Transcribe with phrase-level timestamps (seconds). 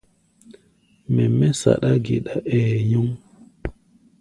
[1.13, 3.07] Mɛ mɛ́ saɗá-geɗa, ɛɛ nyɔŋ.